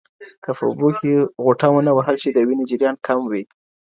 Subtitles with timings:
[0.43, 1.11] که په اوبو کې
[1.43, 3.43] غوټه ونه وهل شي، د وینې جریان کم وي.